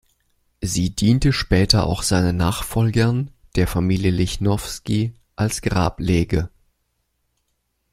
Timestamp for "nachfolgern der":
2.35-3.67